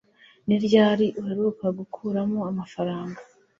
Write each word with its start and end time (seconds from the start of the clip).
ni 0.47 0.57
ryari 0.63 1.05
uheruka 1.21 1.65
gukuramo 1.77 2.39
amafaranga 2.51 3.19